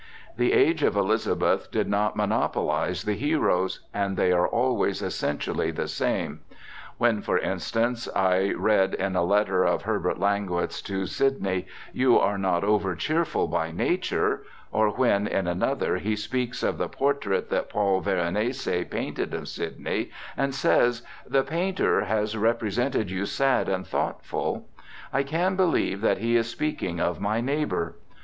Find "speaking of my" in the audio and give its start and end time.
26.49-27.39